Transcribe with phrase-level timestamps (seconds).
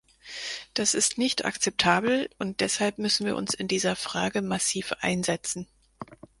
[0.73, 5.67] Das ist nicht akzeptabel, und deshalb müssen wir uns in dieser Frage massiv einsetzen.